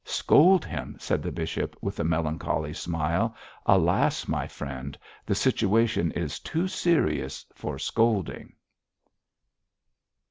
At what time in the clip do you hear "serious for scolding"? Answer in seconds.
6.67-8.51